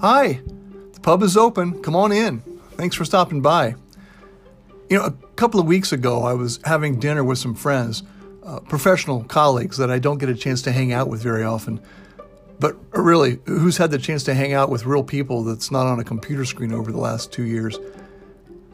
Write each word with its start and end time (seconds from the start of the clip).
Hi, 0.00 0.40
the 0.92 1.00
pub 1.00 1.24
is 1.24 1.36
open. 1.36 1.82
Come 1.82 1.96
on 1.96 2.12
in. 2.12 2.38
Thanks 2.76 2.94
for 2.94 3.04
stopping 3.04 3.40
by. 3.40 3.74
You 4.88 4.96
know, 4.96 5.04
a 5.06 5.10
couple 5.34 5.58
of 5.58 5.66
weeks 5.66 5.90
ago, 5.90 6.22
I 6.22 6.34
was 6.34 6.60
having 6.64 7.00
dinner 7.00 7.24
with 7.24 7.38
some 7.38 7.56
friends, 7.56 8.04
uh, 8.44 8.60
professional 8.60 9.24
colleagues 9.24 9.76
that 9.78 9.90
I 9.90 9.98
don't 9.98 10.18
get 10.18 10.28
a 10.28 10.36
chance 10.36 10.62
to 10.62 10.72
hang 10.72 10.92
out 10.92 11.08
with 11.08 11.20
very 11.20 11.42
often. 11.42 11.80
But 12.60 12.76
really, 12.92 13.40
who's 13.46 13.76
had 13.76 13.90
the 13.90 13.98
chance 13.98 14.22
to 14.24 14.34
hang 14.34 14.52
out 14.52 14.70
with 14.70 14.86
real 14.86 15.02
people 15.02 15.42
that's 15.42 15.72
not 15.72 15.88
on 15.88 15.98
a 15.98 16.04
computer 16.04 16.44
screen 16.44 16.72
over 16.72 16.92
the 16.92 17.00
last 17.00 17.32
two 17.32 17.44
years? 17.44 17.76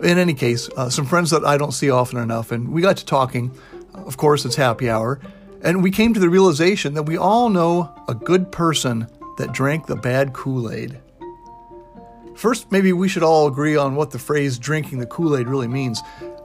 In 0.02 0.18
any 0.18 0.34
case, 0.34 0.68
uh, 0.76 0.90
some 0.90 1.06
friends 1.06 1.30
that 1.30 1.42
I 1.42 1.56
don't 1.56 1.72
see 1.72 1.88
often 1.88 2.18
enough, 2.18 2.52
and 2.52 2.68
we 2.70 2.82
got 2.82 2.98
to 2.98 3.06
talking. 3.06 3.50
Of 3.94 4.18
course, 4.18 4.44
it's 4.44 4.56
happy 4.56 4.90
hour. 4.90 5.20
And 5.62 5.82
we 5.82 5.90
came 5.90 6.12
to 6.12 6.20
the 6.20 6.28
realization 6.28 6.92
that 6.94 7.04
we 7.04 7.16
all 7.16 7.48
know 7.48 7.90
a 8.08 8.14
good 8.14 8.52
person 8.52 9.08
that 9.38 9.52
drank 9.52 9.86
the 9.86 9.96
bad 9.96 10.34
Kool 10.34 10.70
Aid. 10.70 11.00
First, 12.36 12.72
maybe 12.72 12.92
we 12.92 13.08
should 13.08 13.22
all 13.22 13.46
agree 13.46 13.76
on 13.76 13.94
what 13.94 14.10
the 14.10 14.18
phrase 14.18 14.58
drinking 14.58 14.98
the 14.98 15.06
Kool 15.06 15.36
Aid 15.36 15.46
really 15.46 15.68
means. 15.68 16.02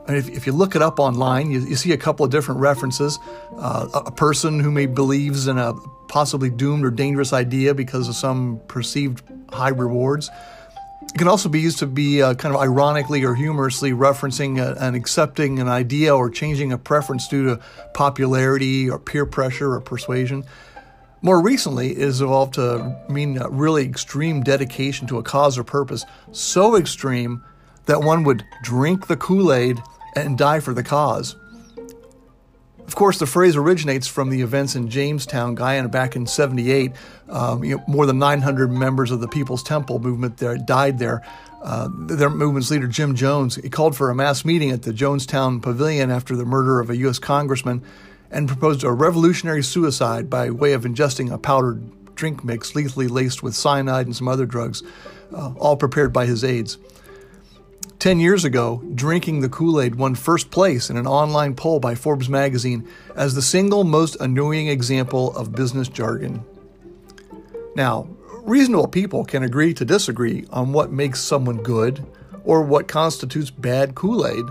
And 0.08 0.18
if, 0.18 0.30
if, 0.30 0.48
you 0.48 0.54
look 0.54 0.76
it 0.76 0.82
up 0.82 1.00
online, 1.00 1.52
you, 1.52 1.60
you 1.60 1.76
see 1.76 1.92
a 1.92 1.98
couple 1.98 2.26
of 2.26 2.32
different 2.32 2.62
references. 2.62 3.20
Uh, 3.58 3.88
a 3.94 4.12
person 4.12 4.60
who 4.60 4.72
may 4.72 4.86
believes 4.86 5.48
in 5.48 5.58
a 5.58 5.74
possibly 6.08 6.50
doomed 6.50 6.84
or 6.86 6.92
dangerous 6.92 7.34
idea 7.34 7.74
because 7.74 8.08
of 8.08 8.16
some 8.16 8.60
perceived 8.68 9.22
high 9.52 9.70
rewards. 9.70 10.30
It 11.02 11.18
can 11.18 11.28
also 11.28 11.50
be 11.50 11.60
used 11.60 11.80
to 11.80 11.88
be 11.88 12.22
uh, 12.22 12.36
kind 12.36 12.54
of 12.54 12.62
ironically 12.62 13.24
or 13.24 13.34
humorously 13.34 13.92
referencing 13.92 14.60
a, 14.60 14.76
and 14.80 14.96
accepting 14.96 15.60
an 15.60 15.68
idea 15.68 16.16
or 16.16 16.30
changing 16.30 16.72
a 16.72 16.78
preference 16.78 17.28
due 17.28 17.46
to 17.46 17.62
popularity 17.94 18.90
or 18.90 19.00
peer 19.00 19.26
pressure 19.26 19.74
or 19.74 19.82
persuasion. 19.82 20.44
More 21.22 21.42
recently, 21.42 21.92
it 21.92 22.00
has 22.00 22.22
evolved 22.22 22.54
to 22.56 22.98
mean 23.10 23.38
a 23.38 23.50
really 23.50 23.84
extreme 23.84 24.42
dedication 24.42 25.08
to 25.08 25.18
a 25.18 25.24
cause 25.24 25.58
or 25.58 25.64
purpose, 25.64 26.06
so 26.32 26.76
extreme 26.76 27.44
that 27.86 28.02
one 28.02 28.24
would 28.24 28.46
drink 28.64 29.08
the 29.08 29.18
Kool 29.18 29.52
Aid 29.52 29.80
and 30.16 30.38
die 30.38 30.60
for 30.60 30.74
the 30.74 30.84
cause. 30.84 31.36
Of 32.88 32.96
course, 32.96 33.20
the 33.20 33.28
phrase 33.28 33.56
originates 33.56 34.08
from 34.08 34.30
the 34.30 34.42
events 34.42 34.76
in 34.76 34.90
Jamestown, 34.90 35.54
Guyana, 35.54 35.90
back 35.90 36.16
in 36.16 36.26
78. 36.26 36.94
Um, 37.28 37.64
you 37.64 37.78
know, 37.78 37.84
more 37.88 38.08
than 38.08 38.18
900 38.18 38.72
members 38.72 39.12
of 39.12 39.20
the 39.20 39.28
People's 39.28 39.62
Temple 39.62 40.00
movement 40.00 40.38
there 40.38 40.58
died 40.58 40.98
there. 40.98 41.22
Uh, 41.62 41.88
their 41.92 42.32
movement's 42.32 42.72
leader, 42.72 42.88
Jim 42.88 43.14
Jones, 43.14 43.58
he 43.58 43.70
called 43.70 43.96
for 43.96 44.10
a 44.10 44.16
mass 44.16 44.44
meeting 44.44 44.72
at 44.72 44.84
the 44.84 44.92
Jonestown 44.92 45.62
Pavilion 45.62 46.10
after 46.10 46.36
the 46.36 46.46
murder 46.46 46.80
of 46.80 46.90
a 46.90 46.98
U.S. 46.98 47.20
congressman 47.20 47.84
and 48.32 48.48
proposed 48.48 48.84
a 48.84 48.92
revolutionary 48.92 49.64
suicide 49.64 50.30
by 50.30 50.50
way 50.50 50.74
of 50.74 50.84
ingesting 50.84 51.32
a 51.32 51.38
powdered 51.38 51.82
drink 52.16 52.44
mix 52.44 52.76
lethally 52.76 53.08
laced 53.08 53.42
with 53.42 53.56
cyanide 53.56 54.06
and 54.06 54.16
some 54.16 54.28
other 54.28 54.46
drugs, 54.46 54.84
uh, 55.34 55.54
all 55.58 55.78
prepared 55.78 56.12
by 56.12 56.26
his 56.26 56.44
aides. 56.44 56.78
Ten 57.98 58.20
years 58.20 58.46
ago, 58.46 58.82
drinking 58.96 59.42
the 59.42 59.50
Kool 59.50 59.82
Aid 59.82 59.96
won 59.96 60.16
first 60.16 60.52
place 60.52 60.90
in 60.90 60.96
an 60.96 61.08
online 61.08 61.56
poll 61.56 61.80
by 61.80 61.96
Forbes 61.96 62.30
magazine 62.30 62.88
as 63.16 63.36
the 63.36 63.42
single 63.42 63.84
most 63.84 64.16
annoying 64.22 64.68
example 64.68 65.36
of 65.36 65.52
business 65.52 65.90
jargon. 65.90 66.44
Now, 67.76 68.08
reasonable 68.44 68.88
people 68.88 69.26
can 69.26 69.44
agree 69.44 69.74
to 69.74 69.86
disagree 69.86 70.46
on 70.50 70.72
what 70.72 70.92
makes 70.92 71.22
someone 71.22 71.58
good 71.58 72.06
or 72.44 72.62
what 72.62 72.88
constitutes 72.88 73.50
bad 73.50 73.96
Kool 73.96 74.26
Aid. 74.26 74.46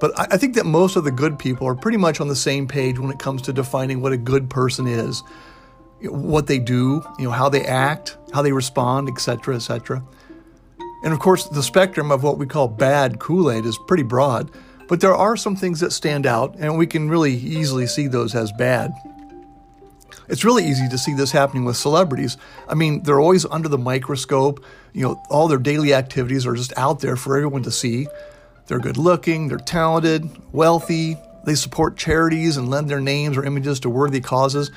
But 0.00 0.12
I 0.32 0.36
think 0.36 0.54
that 0.54 0.66
most 0.66 0.96
of 0.96 1.04
the 1.04 1.10
good 1.10 1.38
people 1.38 1.66
are 1.66 1.74
pretty 1.74 1.98
much 1.98 2.20
on 2.20 2.28
the 2.28 2.36
same 2.36 2.68
page 2.68 2.98
when 2.98 3.10
it 3.10 3.18
comes 3.18 3.42
to 3.42 3.52
defining 3.52 4.00
what 4.00 4.12
a 4.12 4.16
good 4.16 4.48
person 4.48 4.86
is, 4.86 5.22
what 6.02 6.46
they 6.46 6.58
do, 6.58 7.02
you 7.18 7.24
know, 7.24 7.30
how 7.30 7.48
they 7.48 7.64
act, 7.64 8.16
how 8.32 8.42
they 8.42 8.52
respond, 8.52 9.08
etc., 9.08 9.56
etc. 9.56 10.02
And 11.02 11.12
of 11.12 11.20
course, 11.20 11.48
the 11.48 11.62
spectrum 11.62 12.10
of 12.10 12.22
what 12.22 12.38
we 12.38 12.46
call 12.46 12.68
bad 12.68 13.18
Kool-Aid 13.18 13.64
is 13.64 13.78
pretty 13.86 14.02
broad, 14.02 14.50
but 14.88 15.00
there 15.00 15.14
are 15.14 15.36
some 15.36 15.56
things 15.56 15.80
that 15.80 15.92
stand 15.92 16.26
out, 16.26 16.56
and 16.58 16.78
we 16.78 16.86
can 16.86 17.08
really 17.08 17.34
easily 17.34 17.86
see 17.86 18.06
those 18.06 18.34
as 18.34 18.52
bad. 18.52 18.92
It's 20.28 20.44
really 20.44 20.66
easy 20.66 20.88
to 20.88 20.98
see 20.98 21.14
this 21.14 21.32
happening 21.32 21.64
with 21.64 21.76
celebrities. 21.76 22.36
I 22.68 22.74
mean, 22.74 23.02
they're 23.02 23.20
always 23.20 23.46
under 23.46 23.68
the 23.68 23.78
microscope. 23.78 24.64
You 24.92 25.02
know, 25.02 25.22
all 25.30 25.48
their 25.48 25.58
daily 25.58 25.94
activities 25.94 26.46
are 26.46 26.54
just 26.54 26.72
out 26.76 27.00
there 27.00 27.16
for 27.16 27.36
everyone 27.36 27.62
to 27.62 27.70
see. 27.70 28.06
They're 28.68 28.78
good 28.78 28.98
looking, 28.98 29.48
they're 29.48 29.58
talented, 29.58 30.30
wealthy, 30.52 31.16
they 31.44 31.54
support 31.54 31.96
charities 31.96 32.56
and 32.56 32.70
lend 32.70 32.90
their 32.90 33.00
names 33.00 33.36
or 33.36 33.44
images 33.44 33.80
to 33.80 33.90
worthy 33.90 34.20
causes. 34.20 34.70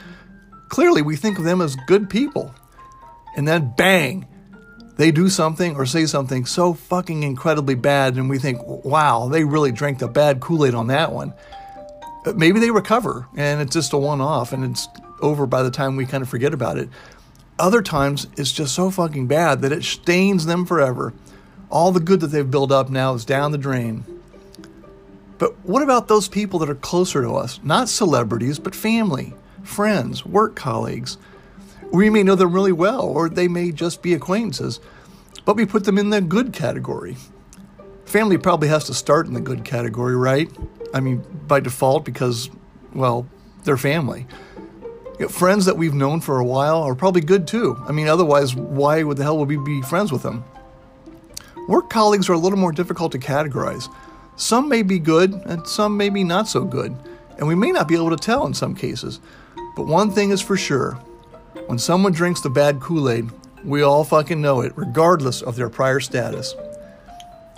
Clearly, 0.69 1.01
we 1.01 1.17
think 1.17 1.37
of 1.37 1.43
them 1.43 1.61
as 1.61 1.75
good 1.87 2.09
people. 2.09 2.55
And 3.35 3.47
then, 3.47 3.73
bang, 3.75 4.25
they 4.95 5.11
do 5.11 5.29
something 5.29 5.75
or 5.75 5.85
say 5.85 6.05
something 6.05 6.45
so 6.45 6.73
fucking 6.73 7.23
incredibly 7.23 7.75
bad, 7.75 8.15
and 8.15 8.29
we 8.29 8.39
think, 8.39 8.59
wow, 8.65 9.27
they 9.27 9.43
really 9.43 9.71
drank 9.71 9.99
the 9.99 10.07
bad 10.07 10.39
Kool 10.39 10.65
Aid 10.65 10.73
on 10.73 10.87
that 10.87 11.11
one. 11.11 11.33
Maybe 12.35 12.59
they 12.59 12.71
recover 12.71 13.27
and 13.35 13.61
it's 13.61 13.73
just 13.73 13.93
a 13.93 13.97
one 13.97 14.21
off 14.21 14.53
and 14.53 14.63
it's 14.63 14.87
over 15.21 15.47
by 15.47 15.63
the 15.63 15.71
time 15.71 15.95
we 15.95 16.05
kind 16.05 16.21
of 16.21 16.29
forget 16.29 16.53
about 16.53 16.77
it. 16.77 16.87
Other 17.57 17.81
times, 17.81 18.27
it's 18.37 18.51
just 18.51 18.75
so 18.75 18.91
fucking 18.91 19.27
bad 19.27 19.61
that 19.61 19.71
it 19.71 19.83
stains 19.83 20.45
them 20.45 20.65
forever. 20.65 21.13
All 21.71 21.93
the 21.93 22.01
good 22.01 22.19
that 22.19 22.27
they've 22.27 22.51
built 22.51 22.71
up 22.71 22.89
now 22.89 23.13
is 23.13 23.23
down 23.23 23.53
the 23.53 23.57
drain. 23.57 24.03
But 25.37 25.57
what 25.65 25.81
about 25.81 26.09
those 26.09 26.27
people 26.27 26.59
that 26.59 26.69
are 26.69 26.75
closer 26.75 27.21
to 27.23 27.31
us? 27.35 27.59
Not 27.63 27.89
celebrities, 27.89 28.59
but 28.59 28.75
family, 28.75 29.33
friends, 29.63 30.25
work 30.25 30.55
colleagues. 30.55 31.17
We 31.91 32.09
may 32.09 32.23
know 32.23 32.35
them 32.35 32.53
really 32.53 32.73
well, 32.73 33.03
or 33.03 33.29
they 33.29 33.47
may 33.47 33.71
just 33.71 34.01
be 34.01 34.13
acquaintances, 34.13 34.79
but 35.45 35.55
we 35.55 35.65
put 35.65 35.85
them 35.85 35.97
in 35.97 36.09
the 36.09 36.21
good 36.21 36.53
category. 36.53 37.15
Family 38.05 38.37
probably 38.37 38.67
has 38.67 38.83
to 38.85 38.93
start 38.93 39.27
in 39.27 39.33
the 39.33 39.41
good 39.41 39.63
category, 39.63 40.15
right? 40.15 40.51
I 40.93 40.99
mean, 40.99 41.25
by 41.47 41.61
default, 41.61 42.03
because, 42.03 42.49
well, 42.93 43.25
they're 43.63 43.77
family. 43.77 44.27
You 45.19 45.25
know, 45.25 45.27
friends 45.29 45.65
that 45.65 45.77
we've 45.77 45.93
known 45.93 46.19
for 46.19 46.37
a 46.37 46.45
while 46.45 46.83
are 46.83 46.95
probably 46.95 47.21
good 47.21 47.47
too. 47.47 47.81
I 47.87 47.93
mean, 47.93 48.09
otherwise, 48.09 48.55
why 48.55 49.03
would 49.03 49.17
the 49.17 49.23
hell 49.23 49.37
would 49.37 49.47
we 49.47 49.57
be 49.57 49.81
friends 49.81 50.11
with 50.11 50.23
them? 50.23 50.43
Work 51.67 51.89
colleagues 51.89 52.29
are 52.29 52.33
a 52.33 52.37
little 52.37 52.59
more 52.59 52.71
difficult 52.71 53.11
to 53.11 53.19
categorize. 53.19 53.87
Some 54.35 54.67
may 54.67 54.81
be 54.81 54.99
good, 54.99 55.33
and 55.33 55.67
some 55.67 55.95
may 55.95 56.09
be 56.09 56.23
not 56.23 56.47
so 56.47 56.63
good, 56.63 56.95
and 57.37 57.47
we 57.47 57.55
may 57.55 57.71
not 57.71 57.87
be 57.87 57.95
able 57.95 58.09
to 58.09 58.15
tell 58.15 58.45
in 58.45 58.53
some 58.53 58.75
cases. 58.75 59.19
But 59.75 59.87
one 59.87 60.11
thing 60.11 60.31
is 60.31 60.41
for 60.41 60.57
sure 60.57 60.93
when 61.67 61.79
someone 61.79 62.11
drinks 62.11 62.41
the 62.41 62.49
bad 62.49 62.79
Kool 62.79 63.09
Aid, 63.09 63.29
we 63.63 63.81
all 63.81 64.03
fucking 64.03 64.41
know 64.41 64.61
it, 64.61 64.73
regardless 64.75 65.41
of 65.41 65.55
their 65.55 65.69
prior 65.69 65.99
status. 65.99 66.55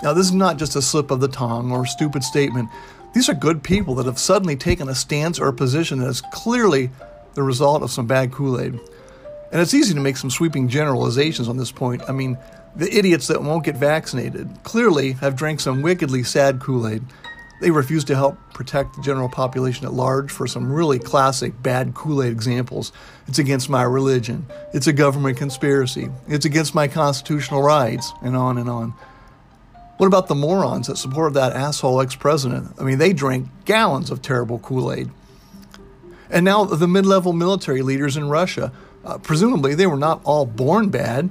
Now, 0.03 0.13
this 0.13 0.25
is 0.25 0.33
not 0.33 0.57
just 0.57 0.75
a 0.75 0.81
slip 0.81 1.11
of 1.11 1.21
the 1.21 1.27
tongue 1.27 1.71
or 1.71 1.83
a 1.83 1.87
stupid 1.87 2.23
statement. 2.23 2.69
These 3.13 3.29
are 3.29 3.33
good 3.33 3.63
people 3.63 3.95
that 3.95 4.05
have 4.05 4.19
suddenly 4.19 4.55
taken 4.55 4.89
a 4.89 4.95
stance 4.95 5.39
or 5.39 5.47
a 5.47 5.53
position 5.53 5.99
that 5.99 6.09
is 6.09 6.21
clearly 6.33 6.89
the 7.35 7.43
result 7.43 7.83
of 7.83 7.91
some 7.91 8.05
bad 8.05 8.31
Kool 8.31 8.59
Aid. 8.59 8.79
And 9.53 9.61
it's 9.61 9.75
easy 9.75 9.93
to 9.93 9.99
make 9.99 10.17
some 10.17 10.31
sweeping 10.31 10.67
generalizations 10.67 11.47
on 11.47 11.57
this 11.57 11.71
point. 11.71 12.01
I 12.09 12.11
mean, 12.11 12.39
the 12.75 12.91
idiots 12.91 13.27
that 13.27 13.43
won't 13.43 13.63
get 13.63 13.77
vaccinated 13.77 14.49
clearly 14.63 15.11
have 15.11 15.35
drank 15.35 15.59
some 15.59 15.83
wickedly 15.83 16.23
sad 16.23 16.59
Kool 16.59 16.87
Aid. 16.87 17.03
They 17.61 17.69
refuse 17.69 18.03
to 18.05 18.15
help 18.15 18.35
protect 18.55 18.95
the 18.95 19.03
general 19.03 19.29
population 19.29 19.85
at 19.85 19.93
large 19.93 20.31
for 20.31 20.47
some 20.47 20.73
really 20.73 20.97
classic 20.97 21.53
bad 21.61 21.93
Kool 21.93 22.23
Aid 22.23 22.31
examples. 22.31 22.91
It's 23.27 23.37
against 23.37 23.69
my 23.69 23.83
religion. 23.83 24.47
It's 24.73 24.87
a 24.87 24.91
government 24.91 25.37
conspiracy. 25.37 26.09
It's 26.27 26.45
against 26.45 26.73
my 26.73 26.87
constitutional 26.87 27.61
rights, 27.61 28.11
and 28.23 28.35
on 28.35 28.57
and 28.57 28.67
on. 28.67 28.95
What 29.97 30.07
about 30.07 30.29
the 30.29 30.35
morons 30.35 30.87
that 30.87 30.97
supported 30.97 31.35
that 31.35 31.53
asshole 31.53 32.01
ex 32.01 32.15
president? 32.15 32.73
I 32.79 32.83
mean, 32.83 32.97
they 32.97 33.13
drank 33.13 33.49
gallons 33.65 34.09
of 34.09 34.23
terrible 34.23 34.57
Kool 34.57 34.91
Aid. 34.91 35.11
And 36.31 36.43
now 36.43 36.65
the 36.65 36.87
mid 36.87 37.05
level 37.05 37.33
military 37.33 37.83
leaders 37.83 38.17
in 38.17 38.27
Russia, 38.27 38.71
uh, 39.05 39.17
presumably 39.17 39.75
they 39.75 39.87
were 39.87 39.97
not 39.97 40.21
all 40.23 40.45
born 40.45 40.89
bad 40.89 41.29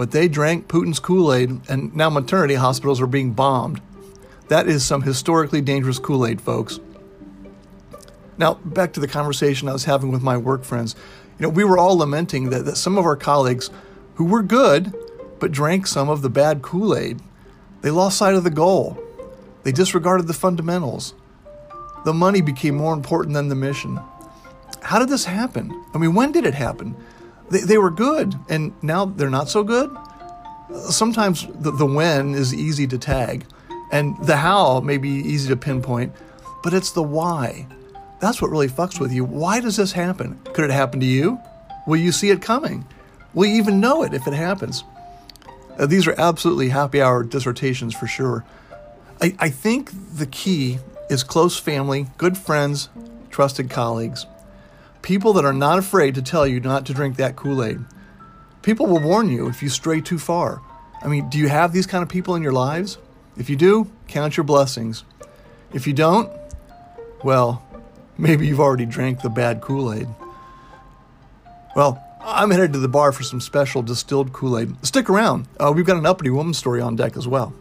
but 0.00 0.12
they 0.12 0.28
drank 0.28 0.66
Putin's 0.66 0.98
Kool 0.98 1.30
Aid, 1.30 1.60
and 1.68 1.94
now 1.94 2.08
maternity 2.08 2.54
hospitals 2.54 3.02
are 3.02 3.06
being 3.06 3.34
bombed. 3.34 3.82
That 4.48 4.66
is 4.66 4.82
some 4.82 5.02
historically 5.02 5.60
dangerous 5.60 5.98
Kool 5.98 6.26
Aid, 6.26 6.40
folks. 6.40 6.80
Now, 8.38 8.54
back 8.54 8.94
to 8.94 9.00
the 9.00 9.06
conversation 9.06 9.68
I 9.68 9.74
was 9.74 9.84
having 9.84 10.10
with 10.10 10.22
my 10.22 10.38
work 10.38 10.64
friends. 10.64 10.96
You 11.38 11.42
know, 11.42 11.48
we 11.50 11.64
were 11.64 11.76
all 11.76 11.98
lamenting 11.98 12.48
that, 12.48 12.64
that 12.64 12.78
some 12.78 12.96
of 12.96 13.04
our 13.04 13.14
colleagues 13.14 13.68
who 14.14 14.24
were 14.24 14.42
good 14.42 14.94
but 15.38 15.52
drank 15.52 15.86
some 15.86 16.08
of 16.08 16.22
the 16.22 16.30
bad 16.30 16.62
Kool 16.62 16.96
Aid, 16.96 17.20
they 17.82 17.90
lost 17.90 18.16
sight 18.16 18.32
of 18.32 18.42
the 18.42 18.48
goal. 18.48 18.98
They 19.64 19.72
disregarded 19.72 20.28
the 20.28 20.32
fundamentals. 20.32 21.12
The 22.06 22.14
money 22.14 22.40
became 22.40 22.74
more 22.74 22.94
important 22.94 23.34
than 23.34 23.48
the 23.48 23.54
mission. 23.54 24.00
How 24.90 24.98
did 24.98 25.08
this 25.08 25.24
happen? 25.24 25.84
I 25.94 25.98
mean, 25.98 26.14
when 26.14 26.32
did 26.32 26.44
it 26.44 26.54
happen? 26.54 26.96
they, 27.50 27.60
they 27.60 27.78
were 27.78 27.90
good 27.90 28.34
and 28.48 28.72
now 28.82 29.04
they're 29.04 29.28
not 29.28 29.48
so 29.48 29.62
good. 29.62 29.94
Sometimes 30.88 31.46
the, 31.46 31.72
the 31.72 31.86
when 31.86 32.34
is 32.34 32.54
easy 32.54 32.86
to 32.86 32.98
tag 32.98 33.44
and 33.92 34.16
the 34.24 34.36
how 34.36 34.80
may 34.80 34.96
be 34.96 35.10
easy 35.10 35.48
to 35.48 35.56
pinpoint, 35.56 36.12
but 36.62 36.72
it's 36.72 36.92
the 36.92 37.02
why. 37.02 37.66
That's 38.20 38.40
what 38.40 38.50
really 38.50 38.68
fucks 38.68 39.00
with 39.00 39.12
you. 39.12 39.24
Why 39.24 39.60
does 39.60 39.76
this 39.76 39.92
happen? 39.92 40.38
Could 40.52 40.64
it 40.64 40.70
happen 40.70 41.00
to 41.00 41.06
you? 41.06 41.38
Will 41.86 41.96
you 41.96 42.12
see 42.12 42.30
it 42.30 42.40
coming? 42.40 42.86
Will 43.34 43.46
you 43.46 43.56
even 43.56 43.80
know 43.80 44.02
it 44.02 44.14
if 44.14 44.26
it 44.26 44.34
happens? 44.34 44.84
Uh, 45.78 45.86
these 45.86 46.06
are 46.06 46.14
absolutely 46.18 46.68
happy 46.68 47.00
hour 47.00 47.24
dissertations 47.24 47.94
for 47.94 48.06
sure. 48.06 48.44
I, 49.20 49.34
I 49.38 49.48
think 49.50 49.90
the 50.14 50.26
key 50.26 50.78
is 51.08 51.24
close 51.24 51.58
family, 51.58 52.06
good 52.18 52.36
friends, 52.36 52.90
trusted 53.30 53.70
colleagues, 53.70 54.26
people 55.10 55.32
that 55.32 55.44
are 55.44 55.52
not 55.52 55.76
afraid 55.76 56.14
to 56.14 56.22
tell 56.22 56.46
you 56.46 56.60
not 56.60 56.86
to 56.86 56.94
drink 56.94 57.16
that 57.16 57.34
Kool 57.34 57.64
Aid. 57.64 57.80
People 58.62 58.86
will 58.86 59.00
warn 59.00 59.28
you 59.28 59.48
if 59.48 59.60
you 59.60 59.68
stray 59.68 60.00
too 60.00 60.20
far. 60.20 60.62
I 61.02 61.08
mean, 61.08 61.28
do 61.28 61.36
you 61.36 61.48
have 61.48 61.72
these 61.72 61.84
kind 61.84 62.04
of 62.04 62.08
people 62.08 62.36
in 62.36 62.44
your 62.44 62.52
lives? 62.52 62.96
If 63.36 63.50
you 63.50 63.56
do, 63.56 63.90
count 64.06 64.36
your 64.36 64.44
blessings. 64.44 65.02
If 65.74 65.88
you 65.88 65.94
don't, 65.94 66.30
well, 67.24 67.60
maybe 68.18 68.46
you've 68.46 68.60
already 68.60 68.86
drank 68.86 69.22
the 69.22 69.30
bad 69.30 69.60
Kool 69.60 69.92
Aid. 69.92 70.06
Well, 71.74 72.00
I'm 72.20 72.52
headed 72.52 72.72
to 72.74 72.78
the 72.78 72.86
bar 72.86 73.10
for 73.10 73.24
some 73.24 73.40
special 73.40 73.82
distilled 73.82 74.32
Kool 74.32 74.56
Aid. 74.60 74.86
Stick 74.86 75.10
around, 75.10 75.48
uh, 75.58 75.72
we've 75.74 75.86
got 75.86 75.96
an 75.96 76.06
uppity 76.06 76.30
woman 76.30 76.54
story 76.54 76.80
on 76.80 76.94
deck 76.94 77.16
as 77.16 77.26
well. 77.26 77.52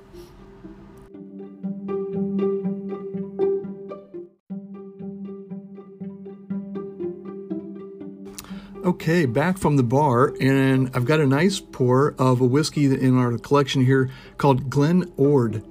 Okay, 8.83 9.25
back 9.25 9.57
from 9.57 9.75
the 9.75 9.83
bar, 9.83 10.33
and 10.39 10.89
I've 10.93 11.03
got 11.03 11.19
a 11.19 11.27
nice 11.27 11.59
pour 11.59 12.15
of 12.17 12.39
a 12.39 12.45
whiskey 12.45 12.85
in 12.85 13.17
our 13.17 13.37
collection 13.37 13.83
here 13.83 14.09
called 14.37 14.69
Glen 14.69 15.11
Ord. 15.17 15.61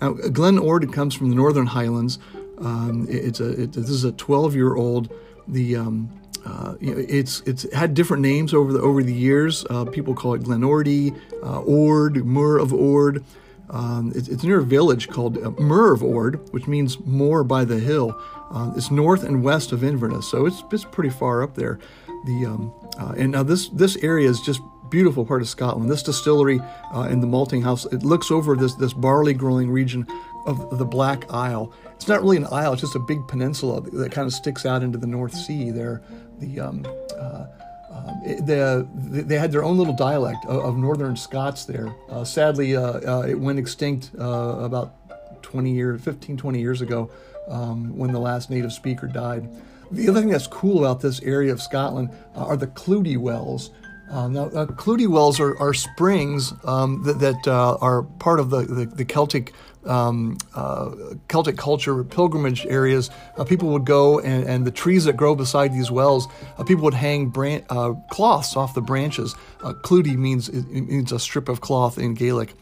Now, 0.00 0.12
Glen 0.12 0.56
Ord 0.56 0.92
comes 0.92 1.16
from 1.16 1.30
the 1.30 1.34
Northern 1.34 1.66
Highlands. 1.66 2.20
Um, 2.58 3.08
it's 3.10 3.40
a 3.40 3.62
it, 3.62 3.72
this 3.72 3.90
is 3.90 4.04
a 4.04 4.12
12 4.12 4.54
year 4.54 4.76
old. 4.76 5.12
The 5.48 5.76
um, 5.76 6.10
uh, 6.46 6.76
you 6.80 6.94
know, 6.94 7.04
it's 7.08 7.40
it's 7.40 7.72
had 7.72 7.94
different 7.94 8.22
names 8.22 8.54
over 8.54 8.72
the 8.72 8.80
over 8.80 9.02
the 9.02 9.12
years. 9.12 9.66
Uh, 9.68 9.84
people 9.84 10.14
call 10.14 10.34
it 10.34 10.42
Glenordie, 10.42 11.18
uh, 11.42 11.60
Ord, 11.62 12.24
Muir 12.24 12.58
of 12.58 12.72
Ord. 12.72 13.24
Um, 13.70 14.12
it's, 14.14 14.28
it's, 14.28 14.44
near 14.44 14.60
a 14.60 14.64
village 14.64 15.08
called 15.08 15.36
uh, 15.38 15.50
Muir 15.50 16.02
Ord, 16.02 16.52
which 16.52 16.66
means 16.66 16.98
moor 17.00 17.44
by 17.44 17.64
the 17.64 17.78
hill. 17.78 18.18
Uh, 18.50 18.72
it's 18.76 18.90
north 18.90 19.24
and 19.24 19.42
west 19.42 19.72
of 19.72 19.84
Inverness, 19.84 20.30
so 20.30 20.46
it's 20.46 20.62
it's 20.72 20.84
pretty 20.84 21.10
far 21.10 21.42
up 21.42 21.54
there. 21.54 21.78
The 22.24 22.46
um, 22.46 22.72
uh, 22.98 23.14
and 23.16 23.32
now 23.32 23.42
this 23.42 23.68
this 23.68 23.96
area 23.96 24.28
is 24.28 24.40
just 24.40 24.62
beautiful 24.88 25.24
part 25.24 25.42
of 25.42 25.48
Scotland. 25.48 25.90
This 25.90 26.02
distillery 26.02 26.60
uh, 26.94 27.02
and 27.02 27.22
the 27.22 27.26
malting 27.26 27.60
house 27.60 27.84
it 27.86 28.02
looks 28.02 28.30
over 28.30 28.56
this 28.56 28.74
this 28.74 28.94
barley 28.94 29.34
growing 29.34 29.70
region 29.70 30.06
of 30.46 30.78
the 30.78 30.86
Black 30.86 31.30
Isle. 31.30 31.70
It's 31.94 32.08
not 32.08 32.22
really 32.22 32.38
an 32.38 32.46
isle; 32.50 32.72
it's 32.72 32.82
just 32.82 32.96
a 32.96 33.00
big 33.00 33.26
peninsula 33.28 33.82
that, 33.82 33.92
that 33.92 34.12
kind 34.12 34.26
of 34.26 34.32
sticks 34.32 34.64
out 34.64 34.82
into 34.82 34.96
the 34.96 35.06
North 35.06 35.34
Sea. 35.34 35.70
There, 35.70 36.02
the 36.38 36.60
um, 36.60 36.86
uh, 37.18 37.46
um, 37.90 38.20
the, 38.24 38.86
they 38.92 39.38
had 39.38 39.50
their 39.52 39.64
own 39.64 39.78
little 39.78 39.94
dialect 39.94 40.44
of, 40.46 40.64
of 40.64 40.76
Northern 40.76 41.16
Scots 41.16 41.64
there. 41.64 41.94
Uh, 42.08 42.24
sadly, 42.24 42.76
uh, 42.76 42.82
uh, 42.82 43.26
it 43.26 43.34
went 43.34 43.58
extinct 43.58 44.10
uh, 44.18 44.58
about 44.60 44.94
20 45.42 45.70
years, 45.70 46.02
15, 46.02 46.36
20 46.36 46.60
years 46.60 46.80
ago 46.80 47.10
um, 47.48 47.96
when 47.96 48.12
the 48.12 48.20
last 48.20 48.50
native 48.50 48.72
speaker 48.72 49.06
died. 49.06 49.48
The 49.90 50.08
other 50.08 50.20
thing 50.20 50.28
that's 50.28 50.46
cool 50.46 50.78
about 50.78 51.00
this 51.00 51.22
area 51.22 51.52
of 51.52 51.62
Scotland 51.62 52.10
uh, 52.36 52.44
are 52.44 52.56
the 52.56 52.66
Clootie 52.66 53.16
Wells. 53.16 53.70
Uh, 54.10 54.28
now, 54.28 54.44
uh, 54.46 54.66
Wells 55.08 55.38
are, 55.38 55.58
are 55.58 55.74
springs 55.74 56.54
um, 56.64 57.02
that, 57.04 57.20
that 57.20 57.46
uh, 57.46 57.76
are 57.80 58.02
part 58.02 58.40
of 58.40 58.50
the, 58.50 58.62
the, 58.62 58.86
the 58.86 59.04
Celtic 59.04 59.52
um, 59.86 60.36
uh, 60.54 60.90
Celtic 61.28 61.56
culture, 61.56 62.04
pilgrimage 62.04 62.66
areas. 62.66 63.10
Uh, 63.36 63.44
people 63.44 63.70
would 63.70 63.86
go, 63.86 64.18
and, 64.20 64.44
and, 64.44 64.66
the 64.66 64.70
trees 64.70 65.04
that 65.04 65.16
grow 65.16 65.34
beside 65.34 65.72
these 65.72 65.90
wells, 65.90 66.28
people 66.66 66.84
would 66.84 66.94
hang 66.94 67.28
bran- 67.28 67.64
cloths 68.10 68.56
off 68.56 68.74
the 68.74 68.82
branches. 68.82 69.34
Uh, 69.62 69.72
means 69.90 70.52
means 70.52 71.12
a 71.12 71.18
strip 71.18 71.48
of 71.48 71.60
cloth 71.60 71.96
in 71.96 72.14
Gaelic 72.14 72.52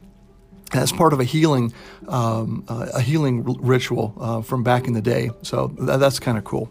as 0.72 0.92
part 0.92 1.12
of 1.12 1.20
a 1.20 1.24
healing 1.24 1.72
um, 2.08 2.64
uh, 2.68 2.88
a 2.94 3.00
healing 3.00 3.44
ritual 3.60 4.14
uh, 4.20 4.42
from 4.42 4.62
back 4.62 4.86
in 4.86 4.92
the 4.92 5.02
day. 5.02 5.30
So 5.42 5.68
th- 5.68 5.98
that's 5.98 6.18
kind 6.18 6.38
of 6.38 6.44
cool. 6.44 6.70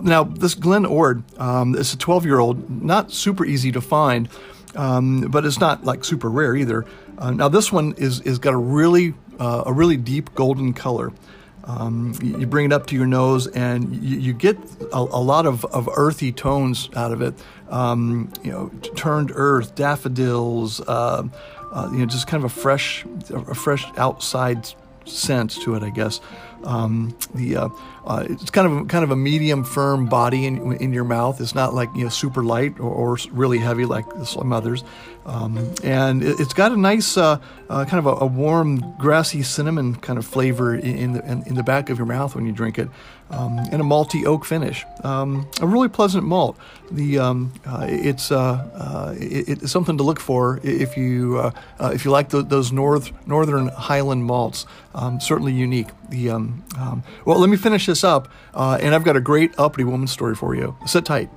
Now, 0.00 0.24
this 0.24 0.54
Glen 0.54 0.86
Ord 0.86 1.22
um, 1.38 1.74
is 1.74 1.92
a 1.92 1.98
12 1.98 2.24
year 2.24 2.38
old, 2.38 2.82
not 2.82 3.12
super 3.12 3.44
easy 3.44 3.72
to 3.72 3.80
find, 3.80 4.28
um, 4.74 5.22
but 5.22 5.44
it's 5.44 5.60
not 5.60 5.84
like 5.84 6.04
super 6.04 6.30
rare 6.30 6.56
either. 6.56 6.84
Uh, 7.18 7.30
now, 7.30 7.48
this 7.48 7.70
one 7.70 7.94
is 7.98 8.20
is 8.20 8.38
got 8.38 8.54
a 8.54 8.58
really 8.58 9.14
uh, 9.38 9.64
a 9.66 9.72
really 9.72 9.96
deep 9.96 10.34
golden 10.34 10.72
color. 10.72 11.12
Um, 11.64 12.14
you 12.20 12.46
bring 12.46 12.66
it 12.66 12.72
up 12.72 12.86
to 12.88 12.96
your 12.96 13.06
nose, 13.06 13.46
and 13.46 13.94
you, 14.02 14.18
you 14.18 14.32
get 14.32 14.58
a, 14.92 14.98
a, 14.98 15.22
lot 15.22 15.46
of, 15.46 15.64
of 15.66 15.88
earthy 15.94 16.32
tones 16.32 16.88
out 16.96 17.12
of 17.12 17.22
it. 17.22 17.34
Um, 17.70 18.32
you 18.42 18.50
know, 18.50 18.68
turned 18.96 19.30
earth, 19.32 19.76
daffodils. 19.76 20.80
Uh, 20.80 21.28
uh, 21.72 21.88
you 21.92 21.98
know, 21.98 22.06
just 22.06 22.26
kind 22.26 22.44
of 22.44 22.50
a 22.50 22.54
fresh, 22.54 23.04
a 23.30 23.54
fresh 23.54 23.84
outside 23.96 24.66
scent 25.04 25.50
to 25.62 25.74
it, 25.74 25.82
I 25.82 25.90
guess. 25.90 26.20
Um, 26.64 27.16
the 27.34 27.56
uh, 27.56 27.68
uh, 28.06 28.24
it's 28.28 28.50
kind 28.50 28.66
of 28.66 28.88
kind 28.88 29.04
of 29.04 29.10
a 29.10 29.16
medium 29.16 29.64
firm 29.64 30.06
body 30.06 30.46
in, 30.46 30.72
in 30.76 30.92
your 30.92 31.04
mouth. 31.04 31.40
It's 31.40 31.54
not 31.54 31.74
like 31.74 31.90
you 31.94 32.04
know 32.04 32.08
super 32.08 32.42
light 32.42 32.78
or, 32.78 32.90
or 32.90 33.18
really 33.30 33.58
heavy 33.58 33.84
like 33.84 34.06
some 34.24 34.52
others. 34.52 34.84
Um, 35.24 35.72
and 35.84 36.22
it, 36.22 36.38
has 36.38 36.52
got 36.52 36.72
a 36.72 36.76
nice 36.76 37.16
uh, 37.16 37.38
uh, 37.70 37.84
kind 37.84 38.04
of 38.04 38.06
a, 38.06 38.24
a, 38.24 38.26
warm 38.26 38.94
grassy 38.98 39.42
cinnamon 39.42 39.94
kind 39.94 40.18
of 40.18 40.26
flavor 40.26 40.74
in, 40.74 41.12
the 41.12 41.24
in, 41.30 41.42
in, 41.46 41.54
the 41.54 41.62
back 41.62 41.90
of 41.90 41.98
your 41.98 42.06
mouth 42.06 42.34
when 42.34 42.44
you 42.44 42.50
drink 42.50 42.76
it, 42.76 42.88
um, 43.30 43.58
and 43.58 43.74
a 43.74 43.84
malty 43.84 44.26
oak 44.26 44.44
finish. 44.44 44.84
Um, 45.04 45.48
a 45.60 45.66
really 45.66 45.88
pleasant 45.88 46.24
malt. 46.24 46.58
The 46.90 47.20
um, 47.20 47.52
uh, 47.64 47.86
it's 47.88 48.32
uh, 48.32 49.14
it, 49.18 49.62
it's 49.62 49.70
something 49.70 49.96
to 49.96 50.02
look 50.02 50.18
for 50.18 50.58
if 50.64 50.96
you 50.96 51.52
if 51.80 52.04
you 52.04 52.10
like 52.10 52.30
the, 52.30 52.42
those 52.42 52.72
north 52.72 53.12
northern 53.26 53.68
Highland 53.68 54.24
malts. 54.24 54.66
Um, 54.94 55.20
certainly 55.20 55.52
unique. 55.52 55.88
The 56.08 56.30
um, 56.30 56.64
well, 57.24 57.38
let 57.38 57.48
me 57.48 57.56
finish 57.56 57.86
this 57.86 58.02
up, 58.02 58.28
uh, 58.54 58.78
and 58.80 58.92
I've 58.92 59.04
got 59.04 59.16
a 59.16 59.20
great 59.20 59.56
uppity 59.56 59.84
woman 59.84 60.08
story 60.08 60.34
for 60.34 60.54
you. 60.54 60.76
Sit 60.84 61.04
tight. 61.04 61.30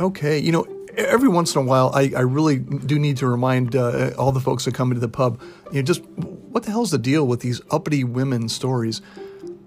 Okay, 0.00 0.38
you 0.38 0.50
know, 0.50 0.66
every 0.96 1.28
once 1.28 1.54
in 1.54 1.60
a 1.60 1.64
while, 1.64 1.90
I, 1.94 2.10
I 2.16 2.20
really 2.20 2.58
do 2.58 2.98
need 2.98 3.18
to 3.18 3.26
remind 3.26 3.76
uh, 3.76 4.12
all 4.16 4.32
the 4.32 4.40
folks 4.40 4.64
that 4.64 4.72
come 4.74 4.90
into 4.90 5.00
the 5.00 5.08
pub, 5.08 5.38
you 5.72 5.80
know, 5.80 5.82
just 5.82 6.02
what 6.06 6.62
the 6.62 6.70
hell's 6.70 6.90
the 6.90 6.98
deal 6.98 7.26
with 7.26 7.40
these 7.40 7.60
uppity 7.70 8.02
women 8.02 8.48
stories? 8.48 9.02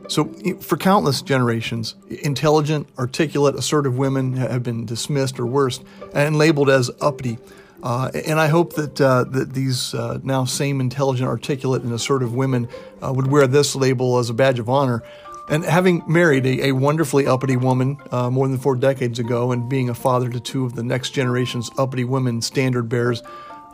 So, 0.07 0.25
for 0.59 0.75
countless 0.75 1.21
generations, 1.21 1.93
intelligent, 2.09 2.89
articulate, 2.97 3.53
assertive 3.55 3.95
women 3.95 4.33
have 4.33 4.63
been 4.63 4.85
dismissed 4.85 5.39
or 5.39 5.45
worse 5.45 5.79
and 6.15 6.35
labeled 6.35 6.69
as 6.69 6.89
uppity. 6.99 7.37
Uh, 7.83 8.09
and 8.25 8.39
I 8.39 8.47
hope 8.47 8.73
that 8.73 8.99
uh, 8.99 9.25
that 9.25 9.53
these 9.53 9.93
uh, 9.93 10.19
now 10.23 10.45
same 10.45 10.81
intelligent, 10.81 11.29
articulate, 11.29 11.83
and 11.83 11.93
assertive 11.93 12.33
women 12.33 12.67
uh, 13.03 13.13
would 13.13 13.27
wear 13.27 13.45
this 13.45 13.75
label 13.75 14.17
as 14.17 14.31
a 14.31 14.33
badge 14.33 14.57
of 14.57 14.67
honor. 14.67 15.03
And 15.49 15.65
having 15.65 16.03
married 16.07 16.45
a, 16.45 16.67
a 16.67 16.71
wonderfully 16.71 17.27
uppity 17.27 17.57
woman 17.57 17.97
uh, 18.11 18.29
more 18.29 18.47
than 18.47 18.57
four 18.57 18.75
decades 18.75 19.19
ago, 19.19 19.51
and 19.51 19.67
being 19.67 19.89
a 19.89 19.95
father 19.95 20.29
to 20.29 20.39
two 20.39 20.65
of 20.65 20.75
the 20.75 20.83
next 20.83 21.11
generation's 21.11 21.69
uppity 21.77 22.05
women 22.05 22.41
standard 22.41 22.87
bearers, 22.87 23.21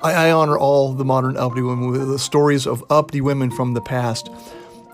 I, 0.02 0.14
I 0.14 0.32
honor 0.32 0.58
all 0.58 0.94
the 0.94 1.06
modern 1.06 1.38
uppity 1.38 1.62
women 1.62 1.92
with 1.92 2.08
the 2.08 2.20
stories 2.20 2.66
of 2.66 2.84
uppity 2.90 3.22
women 3.22 3.52
from 3.52 3.74
the 3.74 3.82
past. 3.82 4.30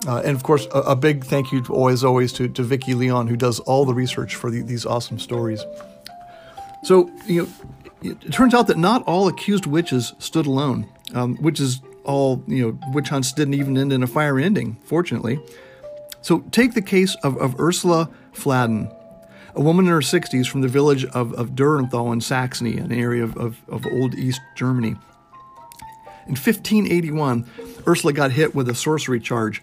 Uh, 0.06 0.18
and 0.18 0.36
of 0.36 0.42
course, 0.42 0.66
a, 0.74 0.80
a, 0.80 0.96
big 0.96 1.24
thank 1.24 1.50
you, 1.50 1.62
to, 1.62 1.74
always, 1.74 2.04
always, 2.04 2.32
to, 2.34 2.48
to 2.48 2.62
Vicki 2.62 2.94
Leon, 2.94 3.26
who 3.26 3.36
does 3.36 3.58
all 3.60 3.84
the 3.84 3.94
research 3.94 4.34
for 4.34 4.50
the, 4.50 4.60
these 4.62 4.84
awesome 4.84 5.18
stories. 5.18 5.64
So, 6.84 7.10
you 7.26 7.42
know, 7.42 7.48
it 8.02 8.32
turns 8.32 8.54
out 8.54 8.66
that 8.68 8.76
not 8.76 9.02
all 9.04 9.26
accused 9.26 9.66
witches 9.66 10.12
stood 10.18 10.46
alone. 10.46 10.86
Um, 11.14 11.36
witches 11.40 11.80
all, 12.04 12.42
you 12.46 12.62
know, 12.62 12.78
witch 12.92 13.08
hunts 13.08 13.32
didn't 13.32 13.54
even 13.54 13.76
end 13.76 13.92
in 13.92 14.02
a 14.02 14.06
fire 14.06 14.38
ending, 14.38 14.76
fortunately. 14.84 15.40
So, 16.22 16.40
take 16.50 16.74
the 16.74 16.82
case 16.82 17.16
of, 17.22 17.36
of 17.38 17.58
Ursula 17.60 18.10
Fladen, 18.32 18.92
a 19.54 19.60
woman 19.60 19.86
in 19.86 19.92
her 19.92 20.00
60s 20.00 20.48
from 20.48 20.60
the 20.60 20.68
village 20.68 21.04
of, 21.06 21.32
of 21.34 21.54
in 21.58 22.20
Saxony, 22.20 22.78
an 22.78 22.92
area 22.92 23.22
of, 23.22 23.36
of, 23.36 23.60
of 23.68 23.86
old 23.86 24.14
East 24.14 24.40
Germany. 24.56 24.96
In 26.26 26.32
1581, 26.32 27.48
Ursula 27.86 28.12
got 28.12 28.32
hit 28.32 28.54
with 28.54 28.68
a 28.68 28.74
sorcery 28.74 29.20
charge 29.20 29.62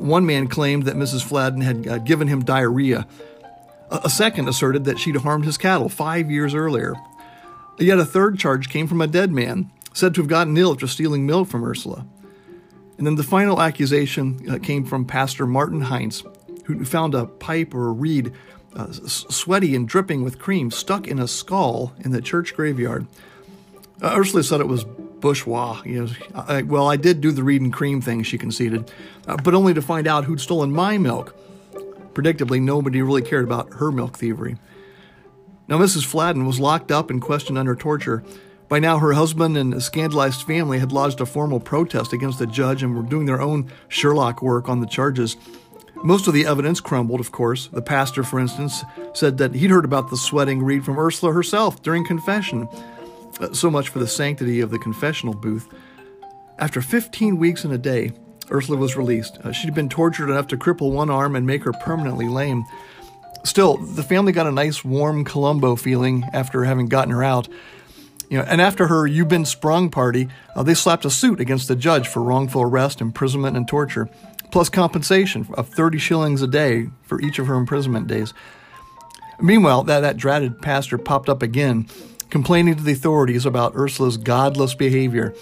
one 0.00 0.26
man 0.26 0.48
claimed 0.48 0.84
that 0.84 0.96
Mrs. 0.96 1.22
Fladen 1.22 1.62
had 1.62 2.04
given 2.04 2.28
him 2.28 2.44
diarrhea. 2.44 3.06
A 3.90 4.08
second 4.08 4.48
asserted 4.48 4.84
that 4.84 4.98
she'd 4.98 5.16
harmed 5.16 5.44
his 5.44 5.58
cattle 5.58 5.88
five 5.88 6.30
years 6.30 6.54
earlier. 6.54 6.94
Yet 7.78 7.98
a 7.98 8.04
third 8.04 8.38
charge 8.38 8.68
came 8.68 8.86
from 8.86 9.00
a 9.00 9.06
dead 9.06 9.32
man, 9.32 9.70
said 9.92 10.14
to 10.14 10.22
have 10.22 10.28
gotten 10.28 10.56
ill 10.56 10.72
after 10.72 10.86
stealing 10.86 11.26
milk 11.26 11.48
from 11.48 11.64
Ursula. 11.64 12.06
And 13.02 13.06
then 13.08 13.16
the 13.16 13.24
final 13.24 13.60
accusation 13.60 14.48
uh, 14.48 14.58
came 14.62 14.84
from 14.84 15.04
Pastor 15.04 15.44
Martin 15.44 15.80
Heinz, 15.80 16.22
who 16.66 16.84
found 16.84 17.16
a 17.16 17.26
pipe 17.26 17.74
or 17.74 17.88
a 17.88 17.90
reed, 17.90 18.32
uh, 18.76 18.92
sweaty 18.92 19.74
and 19.74 19.88
dripping 19.88 20.22
with 20.22 20.38
cream, 20.38 20.70
stuck 20.70 21.08
in 21.08 21.18
a 21.18 21.26
skull 21.26 21.94
in 22.04 22.12
the 22.12 22.22
church 22.22 22.54
graveyard. 22.54 23.08
Uh, 24.00 24.14
Ursula 24.16 24.44
said 24.44 24.60
it 24.60 24.68
was 24.68 24.84
bourgeois. 24.84 25.82
You 25.84 26.04
know, 26.04 26.12
I, 26.46 26.62
well, 26.62 26.88
I 26.88 26.94
did 26.94 27.20
do 27.20 27.32
the 27.32 27.42
reed 27.42 27.60
and 27.60 27.72
cream 27.72 28.00
thing, 28.00 28.22
she 28.22 28.38
conceded, 28.38 28.88
uh, 29.26 29.36
but 29.36 29.52
only 29.52 29.74
to 29.74 29.82
find 29.82 30.06
out 30.06 30.26
who'd 30.26 30.40
stolen 30.40 30.70
my 30.70 30.96
milk. 30.96 31.34
predictably, 32.14 32.62
nobody 32.62 33.02
really 33.02 33.22
cared 33.22 33.42
about 33.42 33.72
her 33.72 33.90
milk 33.90 34.16
thievery. 34.16 34.58
Now, 35.66 35.76
Mrs. 35.78 36.06
Fladden 36.06 36.46
was 36.46 36.60
locked 36.60 36.92
up 36.92 37.10
and 37.10 37.20
questioned 37.20 37.58
under 37.58 37.74
torture. 37.74 38.22
By 38.72 38.78
now, 38.78 38.96
her 39.00 39.12
husband 39.12 39.58
and 39.58 39.74
a 39.74 39.82
scandalized 39.82 40.44
family 40.44 40.78
had 40.78 40.92
lodged 40.92 41.20
a 41.20 41.26
formal 41.26 41.60
protest 41.60 42.14
against 42.14 42.38
the 42.38 42.46
judge 42.46 42.82
and 42.82 42.96
were 42.96 43.02
doing 43.02 43.26
their 43.26 43.42
own 43.42 43.70
Sherlock 43.88 44.40
work 44.40 44.70
on 44.70 44.80
the 44.80 44.86
charges. 44.86 45.36
Most 45.96 46.26
of 46.26 46.32
the 46.32 46.46
evidence 46.46 46.80
crumbled, 46.80 47.20
of 47.20 47.32
course. 47.32 47.66
The 47.66 47.82
pastor, 47.82 48.22
for 48.22 48.40
instance, 48.40 48.82
said 49.12 49.36
that 49.36 49.54
he'd 49.54 49.68
heard 49.68 49.84
about 49.84 50.08
the 50.08 50.16
sweating 50.16 50.62
reed 50.62 50.86
from 50.86 50.98
Ursula 50.98 51.34
herself 51.34 51.82
during 51.82 52.06
confession. 52.06 52.66
Uh, 53.38 53.52
so 53.52 53.70
much 53.70 53.90
for 53.90 53.98
the 53.98 54.08
sanctity 54.08 54.60
of 54.62 54.70
the 54.70 54.78
confessional 54.78 55.34
booth. 55.34 55.68
After 56.58 56.80
15 56.80 57.36
weeks 57.36 57.64
and 57.64 57.74
a 57.74 57.78
day, 57.78 58.12
Ursula 58.50 58.78
was 58.78 58.96
released. 58.96 59.36
Uh, 59.44 59.52
she'd 59.52 59.74
been 59.74 59.90
tortured 59.90 60.30
enough 60.30 60.46
to 60.46 60.56
cripple 60.56 60.92
one 60.92 61.10
arm 61.10 61.36
and 61.36 61.46
make 61.46 61.64
her 61.64 61.74
permanently 61.74 62.26
lame. 62.26 62.64
Still, 63.44 63.76
the 63.76 64.02
family 64.02 64.32
got 64.32 64.46
a 64.46 64.52
nice 64.52 64.82
warm 64.82 65.26
Columbo 65.26 65.76
feeling 65.76 66.24
after 66.32 66.64
having 66.64 66.86
gotten 66.86 67.12
her 67.12 67.22
out. 67.22 67.48
You 68.32 68.38
know, 68.38 68.44
and 68.44 68.62
after 68.62 68.86
her 68.86 69.06
"You've 69.06 69.28
Been 69.28 69.44
Sprung" 69.44 69.90
party, 69.90 70.26
uh, 70.56 70.62
they 70.62 70.72
slapped 70.72 71.04
a 71.04 71.10
suit 71.10 71.38
against 71.38 71.68
the 71.68 71.76
judge 71.76 72.08
for 72.08 72.22
wrongful 72.22 72.62
arrest, 72.62 73.02
imprisonment, 73.02 73.58
and 73.58 73.68
torture 73.68 74.08
plus 74.50 74.70
compensation 74.70 75.46
of 75.52 75.68
30 75.68 75.98
shillings 75.98 76.40
a 76.40 76.46
day 76.46 76.88
for 77.02 77.20
each 77.20 77.38
of 77.38 77.46
her 77.46 77.56
imprisonment 77.56 78.06
days. 78.06 78.32
Meanwhile, 79.38 79.82
that, 79.84 80.00
that 80.00 80.16
dratted 80.16 80.62
pastor 80.62 80.96
popped 80.96 81.28
up 81.28 81.42
again, 81.42 81.88
complaining 82.30 82.76
to 82.76 82.82
the 82.82 82.92
authorities 82.92 83.44
about 83.44 83.76
Ursula's 83.76 84.16
godless 84.16 84.74
behavior. 84.74 85.34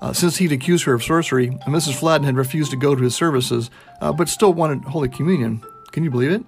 Uh, 0.00 0.12
since 0.12 0.36
he'd 0.36 0.52
accused 0.52 0.84
her 0.84 0.94
of 0.94 1.02
sorcery, 1.02 1.48
Mrs. 1.66 1.94
Fladden 1.94 2.26
had 2.26 2.36
refused 2.36 2.70
to 2.70 2.76
go 2.76 2.94
to 2.94 3.02
his 3.02 3.16
services, 3.16 3.70
uh, 4.00 4.12
but 4.12 4.28
still 4.28 4.52
wanted 4.52 4.84
Holy 4.84 5.08
Communion. 5.08 5.64
Can 5.90 6.04
you 6.04 6.12
believe 6.12 6.30
it? 6.30 6.44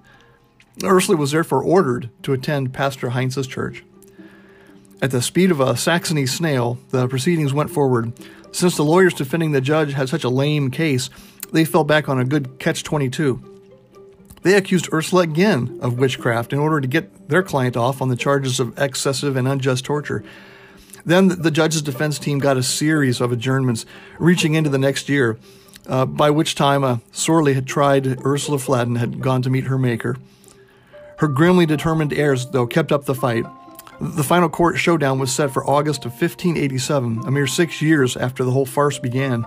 Ursula 0.84 1.18
was 1.18 1.32
therefore 1.32 1.64
ordered 1.64 2.10
to 2.22 2.32
attend 2.32 2.72
Pastor 2.72 3.10
Heinz's 3.10 3.48
church. 3.48 3.82
At 5.00 5.12
the 5.12 5.22
speed 5.22 5.50
of 5.50 5.60
a 5.60 5.76
Saxony 5.76 6.26
snail, 6.26 6.78
the 6.90 7.06
proceedings 7.06 7.52
went 7.52 7.70
forward. 7.70 8.12
Since 8.50 8.76
the 8.76 8.84
lawyers 8.84 9.14
defending 9.14 9.52
the 9.52 9.60
judge 9.60 9.92
had 9.92 10.08
such 10.08 10.24
a 10.24 10.28
lame 10.28 10.70
case, 10.70 11.08
they 11.52 11.64
fell 11.64 11.84
back 11.84 12.08
on 12.08 12.18
a 12.18 12.24
good 12.24 12.58
catch 12.58 12.82
22. 12.82 13.40
They 14.42 14.54
accused 14.54 14.92
Ursula 14.92 15.22
again 15.22 15.78
of 15.82 15.98
witchcraft 15.98 16.52
in 16.52 16.58
order 16.58 16.80
to 16.80 16.88
get 16.88 17.28
their 17.28 17.42
client 17.42 17.76
off 17.76 18.02
on 18.02 18.08
the 18.08 18.16
charges 18.16 18.58
of 18.58 18.76
excessive 18.78 19.36
and 19.36 19.46
unjust 19.46 19.84
torture. 19.84 20.24
Then 21.04 21.28
the 21.28 21.50
judge's 21.50 21.82
defense 21.82 22.18
team 22.18 22.38
got 22.38 22.56
a 22.56 22.62
series 22.62 23.20
of 23.20 23.32
adjournments 23.32 23.86
reaching 24.18 24.54
into 24.54 24.70
the 24.70 24.78
next 24.78 25.08
year, 25.08 25.38
uh, 25.86 26.06
by 26.06 26.30
which 26.30 26.54
time 26.54 26.82
a 26.82 27.00
sorely 27.12 27.54
had 27.54 27.66
tried 27.66 28.24
Ursula 28.24 28.58
Fladden 28.58 28.96
had 28.96 29.20
gone 29.20 29.42
to 29.42 29.50
meet 29.50 29.64
her 29.64 29.78
maker. 29.78 30.16
Her 31.18 31.28
grimly 31.28 31.66
determined 31.66 32.12
heirs, 32.12 32.46
though, 32.46 32.66
kept 32.66 32.92
up 32.92 33.04
the 33.04 33.14
fight. 33.14 33.44
The 34.00 34.22
final 34.22 34.48
court 34.48 34.78
showdown 34.78 35.18
was 35.18 35.32
set 35.32 35.50
for 35.50 35.68
August 35.68 36.04
of 36.04 36.12
1587, 36.12 37.26
a 37.26 37.30
mere 37.30 37.48
six 37.48 37.82
years 37.82 38.16
after 38.16 38.44
the 38.44 38.52
whole 38.52 38.66
farce 38.66 38.98
began. 38.98 39.44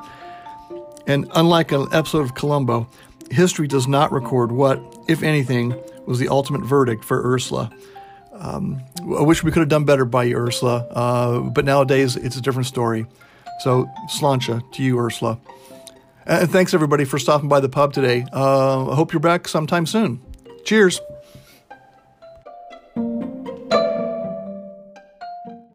And 1.07 1.29
unlike 1.35 1.71
an 1.71 1.87
episode 1.93 2.21
of 2.21 2.35
Columbo, 2.35 2.89
history 3.29 3.67
does 3.67 3.87
not 3.87 4.11
record 4.11 4.51
what, 4.51 4.81
if 5.07 5.23
anything, 5.23 5.73
was 6.05 6.19
the 6.19 6.27
ultimate 6.27 6.63
verdict 6.63 7.05
for 7.05 7.33
Ursula. 7.33 7.71
Um, 8.33 8.81
I 8.99 9.21
wish 9.21 9.43
we 9.43 9.51
could 9.51 9.61
have 9.61 9.69
done 9.69 9.85
better 9.85 10.03
by 10.03 10.31
Ursula, 10.33 10.85
uh, 10.91 11.39
but 11.39 11.63
nowadays 11.63 12.17
it's 12.17 12.35
a 12.35 12.41
different 12.41 12.67
story. 12.67 13.05
So, 13.59 13.89
sláinte 14.09 14.71
to 14.73 14.83
you, 14.83 14.99
Ursula. 14.99 15.39
And 16.25 16.51
thanks 16.51 16.73
everybody 16.73 17.05
for 17.05 17.19
stopping 17.19 17.47
by 17.49 17.59
the 17.59 17.69
pub 17.69 17.93
today. 17.93 18.25
Uh, 18.33 18.89
I 18.89 18.95
hope 18.95 19.13
you're 19.13 19.19
back 19.19 19.47
sometime 19.47 19.85
soon. 19.85 20.21
Cheers. 20.65 20.99